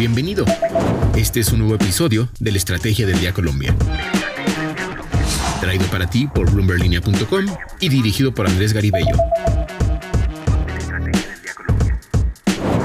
[0.00, 0.46] Bienvenido.
[1.14, 3.76] Este es un nuevo episodio de la Estrategia del Día Colombia.
[5.60, 7.44] Traído para ti por bloomberlinia.com
[7.80, 9.14] y dirigido por Andrés Garibello.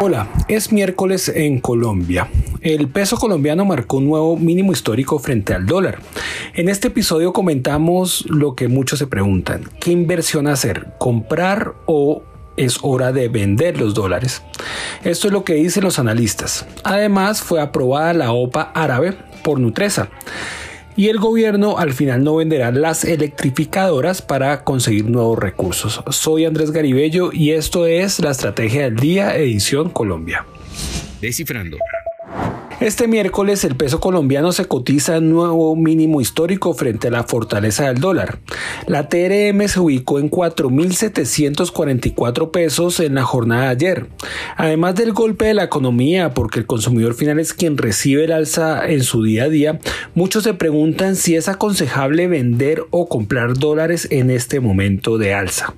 [0.00, 2.28] Hola, es miércoles en Colombia.
[2.60, 5.98] El peso colombiano marcó un nuevo mínimo histórico frente al dólar.
[6.54, 9.64] En este episodio comentamos lo que muchos se preguntan.
[9.80, 10.86] ¿Qué inversión hacer?
[11.00, 12.22] ¿Comprar o
[12.60, 14.42] es hora de vender los dólares.
[15.02, 16.66] Esto es lo que dicen los analistas.
[16.84, 20.10] Además, fue aprobada la OPA árabe por Nutresa.
[20.96, 26.02] Y el gobierno al final no venderá las electrificadoras para conseguir nuevos recursos.
[26.10, 30.44] Soy Andrés Garibello y esto es la Estrategia del Día, edición Colombia.
[31.20, 31.78] Descifrando.
[32.80, 37.84] Este miércoles el peso colombiano se cotiza en nuevo mínimo histórico frente a la fortaleza
[37.84, 38.38] del dólar.
[38.86, 44.06] La TRM se ubicó en 4.744 pesos en la jornada de ayer.
[44.56, 48.88] Además del golpe de la economía, porque el consumidor final es quien recibe el alza
[48.88, 49.78] en su día a día,
[50.14, 55.74] muchos se preguntan si es aconsejable vender o comprar dólares en este momento de alza.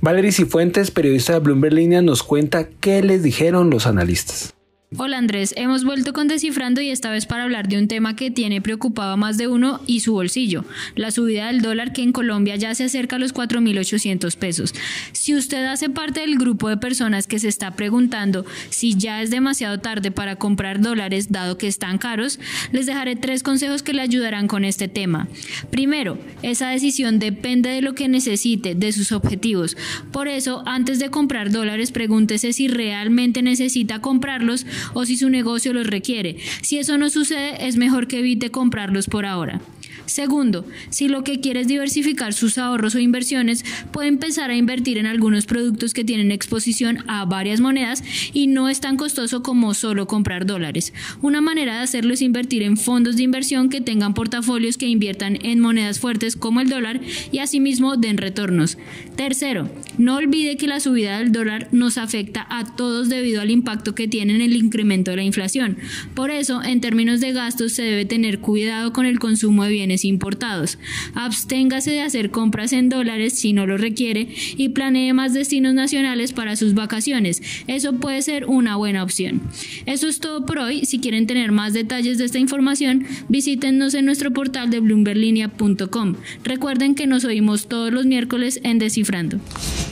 [0.00, 4.56] Valery Cifuentes, periodista de Bloomberg Línea, nos cuenta qué les dijeron los analistas.
[4.98, 8.30] Hola Andrés, hemos vuelto con Descifrando y esta vez para hablar de un tema que
[8.30, 12.12] tiene preocupado a más de uno y su bolsillo, la subida del dólar que en
[12.12, 14.74] Colombia ya se acerca a los 4.800 pesos.
[15.12, 19.30] Si usted hace parte del grupo de personas que se está preguntando si ya es
[19.30, 22.38] demasiado tarde para comprar dólares dado que están caros,
[22.70, 25.26] les dejaré tres consejos que le ayudarán con este tema.
[25.70, 29.74] Primero, esa decisión depende de lo que necesite, de sus objetivos.
[30.12, 35.72] Por eso, antes de comprar dólares, pregúntese si realmente necesita comprarlos o si su negocio
[35.72, 36.36] los requiere.
[36.62, 39.60] Si eso no sucede, es mejor que evite comprarlos por ahora.
[40.06, 44.98] Segundo, si lo que quiere es diversificar sus ahorros o inversiones, puede empezar a invertir
[44.98, 49.74] en algunos productos que tienen exposición a varias monedas y no es tan costoso como
[49.74, 50.92] solo comprar dólares.
[51.20, 55.38] Una manera de hacerlo es invertir en fondos de inversión que tengan portafolios que inviertan
[55.42, 58.78] en monedas fuertes como el dólar y asimismo den retornos.
[59.16, 63.94] Tercero, no olvide que la subida del dólar nos afecta a todos debido al impacto
[63.94, 65.76] que tiene en el incremento de la inflación.
[66.14, 69.91] Por eso, en términos de gastos, se debe tener cuidado con el consumo de bienes
[70.04, 70.78] importados.
[71.14, 76.32] Absténgase de hacer compras en dólares si no lo requiere y planee más destinos nacionales
[76.32, 77.42] para sus vacaciones.
[77.66, 79.40] Eso puede ser una buena opción.
[79.86, 80.84] Eso es todo por hoy.
[80.84, 86.16] Si quieren tener más detalles de esta información, visítenos en nuestro portal de bloomberlinia.com.
[86.44, 89.38] Recuerden que nos oímos todos los miércoles en Descifrando.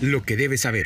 [0.00, 0.84] Lo que debes saber.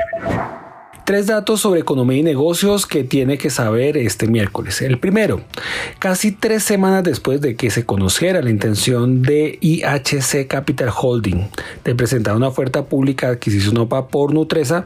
[1.06, 4.82] Tres datos sobre economía y negocios que tiene que saber este miércoles.
[4.82, 5.40] El primero,
[6.00, 11.48] casi tres semanas después de que se conociera la intención de IHC Capital Holding
[11.84, 14.84] de presentar una oferta pública de adquisición OPA por Nutresa,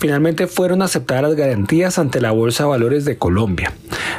[0.00, 3.72] finalmente fueron aceptadas las garantías ante la Bolsa de Valores de Colombia.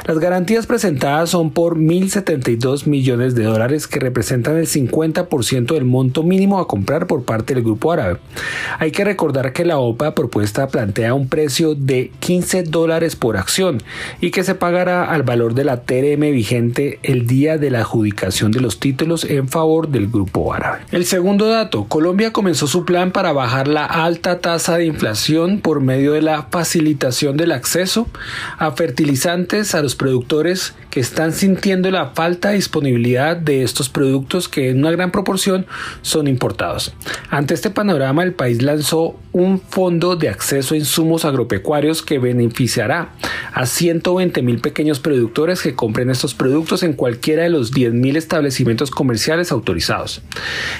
[0.06, 6.22] Las garantías presentadas son por 1.072 millones de dólares que representan el 50% del monto
[6.22, 8.18] mínimo a comprar por parte del grupo árabe.
[8.78, 13.82] Hay que recordar que la OPA propuesta plantea un precio de 15 dólares por acción
[14.20, 18.52] y que se pagará al valor de la TRM vigente el día de la adjudicación
[18.52, 20.82] de los títulos en favor del grupo árabe.
[20.92, 25.80] El segundo dato, Colombia comenzó su plan para bajar la alta tasa de inflación por
[25.80, 28.06] medio de la facilitación del acceso
[28.58, 34.48] a fertilizantes a los productores que están sintiendo la falta de disponibilidad de estos productos
[34.48, 35.66] que en una gran proporción
[36.02, 36.94] son importados.
[37.30, 43.10] Ante este panorama, el país lanzó un fondo de acceso a insumos agropecuarios que beneficiará
[43.52, 48.16] a 120 mil pequeños productores que compren estos productos en cualquiera de los 10 mil
[48.16, 50.22] establecimientos comerciales autorizados.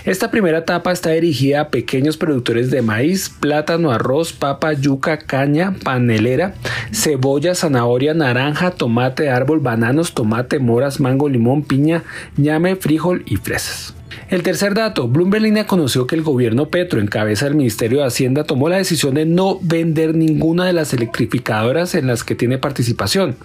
[0.05, 5.75] Esta primera etapa está dirigida a pequeños productores de maíz, plátano, arroz, papa, yuca, caña,
[5.83, 6.55] panelera,
[6.93, 12.03] cebolla, zanahoria, naranja, tomate, árbol, banano, tomate, moras, mango, limón, piña,
[12.37, 13.95] ñame, frijol y fresas.
[14.29, 18.45] El tercer dato, Bloomberg conoció que el gobierno Petro, en cabeza del Ministerio de Hacienda,
[18.45, 23.37] tomó la decisión de no vender ninguna de las electrificadoras en las que tiene participación.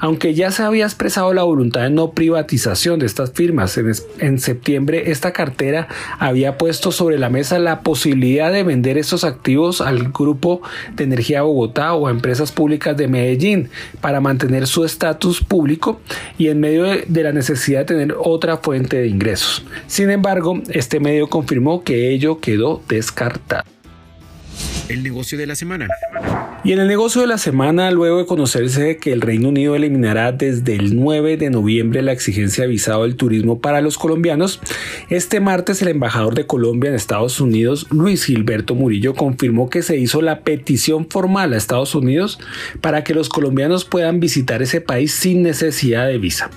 [0.00, 4.38] Aunque ya se había expresado la voluntad de no privatización de estas firmas, en, en
[4.38, 5.88] septiembre esta cartera
[6.18, 10.62] había puesto sobre la mesa la posibilidad de vender estos activos al Grupo
[10.94, 13.68] de Energía Bogotá o a empresas públicas de Medellín
[14.00, 16.00] para mantener su estatus público
[16.38, 19.64] y en medio de, la necesidad de tener otra fuente de ingresos.
[20.10, 23.64] Embargo, este medio confirmó que ello quedó descartado.
[24.88, 25.88] El negocio de la semana.
[26.64, 30.30] Y en el negocio de la semana, luego de conocerse que el Reino Unido eliminará
[30.30, 34.60] desde el 9 de noviembre la exigencia de visado del turismo para los colombianos,
[35.10, 39.96] este martes el embajador de Colombia en Estados Unidos, Luis Gilberto Murillo, confirmó que se
[39.96, 42.38] hizo la petición formal a Estados Unidos
[42.80, 46.48] para que los colombianos puedan visitar ese país sin necesidad de visa.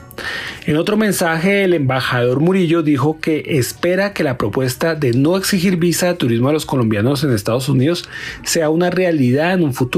[0.67, 5.77] En otro mensaje, el embajador Murillo dijo que espera que la propuesta de no exigir
[5.77, 8.07] visa de turismo a los colombianos en Estados Unidos
[8.43, 9.94] sea una realidad en un futuro.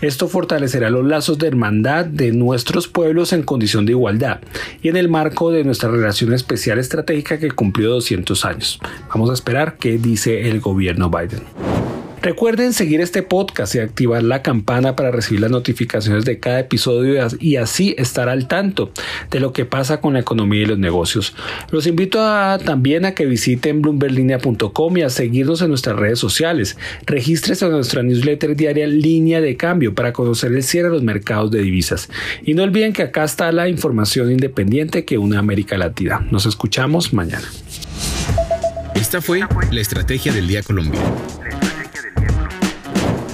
[0.00, 4.40] Esto fortalecerá los lazos de hermandad de nuestros pueblos en condición de igualdad
[4.82, 8.80] y en el marco de nuestra relación especial estratégica que cumplió 200 años.
[9.08, 11.69] Vamos a esperar qué dice el gobierno Biden.
[12.22, 17.26] Recuerden seguir este podcast y activar la campana para recibir las notificaciones de cada episodio
[17.40, 18.92] y así estar al tanto
[19.30, 21.34] de lo que pasa con la economía y los negocios.
[21.70, 22.18] Los invito
[22.58, 26.76] también a que visiten bloomberlinia.com y a seguirnos en nuestras redes sociales.
[27.06, 31.50] Regístrese en nuestra newsletter diaria Línea de Cambio para conocer el cierre de los mercados
[31.50, 32.10] de divisas.
[32.44, 36.26] Y no olviden que acá está la información independiente que une América Latina.
[36.30, 37.48] Nos escuchamos mañana.
[38.94, 39.40] Esta fue
[39.70, 41.00] la Estrategia del Día Colombia